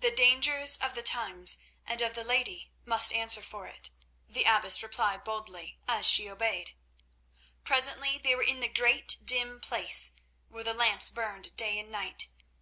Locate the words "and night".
11.78-12.28